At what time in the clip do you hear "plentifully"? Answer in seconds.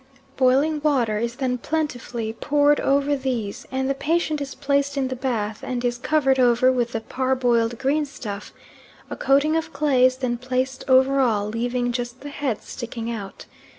1.59-2.33